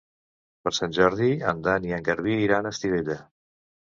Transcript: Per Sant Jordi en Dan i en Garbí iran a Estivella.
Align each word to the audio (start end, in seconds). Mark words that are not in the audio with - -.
Per 0.67 0.71
Sant 0.77 0.95
Jordi 0.97 1.27
en 1.51 1.59
Dan 1.67 1.85
i 1.89 1.93
en 1.99 2.07
Garbí 2.09 2.37
iran 2.45 2.65
a 2.65 2.71
Estivella. 2.77 3.21